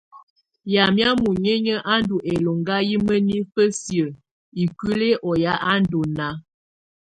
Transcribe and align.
Wamɛ̀á 0.73 1.09
muninƴǝ́ 1.21 1.83
á 1.91 1.93
ndù 2.01 2.15
ɛlɔŋga 2.31 2.75
yɛ 2.89 2.97
mǝnifǝ 3.05 3.63
siǝ̀ 3.81 4.09
ikuili 4.63 5.09
ɔ 5.27 5.31
ya 5.43 5.53
á 5.69 5.73
ndù 5.81 5.99
nàá. 6.17 6.35